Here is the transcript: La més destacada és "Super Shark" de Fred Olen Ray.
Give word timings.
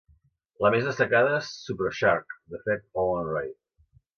La 0.65 0.71
més 0.75 0.87
destacada 0.87 1.35
és 1.41 1.51
"Super 1.67 1.91
Shark" 1.99 2.35
de 2.55 2.63
Fred 2.65 2.85
Olen 3.05 3.33
Ray. 3.37 3.57